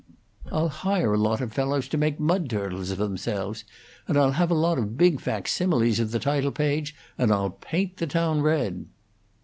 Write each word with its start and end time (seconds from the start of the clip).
"I'll 0.51 0.69
hire 0.69 1.13
a 1.13 1.17
lot 1.19 1.41
of 1.41 1.53
fellows 1.53 1.87
to 1.89 1.95
make 1.99 2.19
mud 2.19 2.49
turtles 2.49 2.89
of 2.89 2.97
themselves, 2.97 3.63
and 4.07 4.17
I'll 4.17 4.31
have 4.31 4.49
a 4.49 4.55
lot 4.55 4.79
of 4.79 4.97
big 4.97 5.19
facsimiles 5.21 5.99
of 5.99 6.09
the 6.09 6.17
title 6.17 6.51
page, 6.51 6.95
and 7.19 7.31
I'll 7.31 7.51
paint 7.51 7.97
the 7.97 8.07
town 8.07 8.41
red!" 8.41 8.87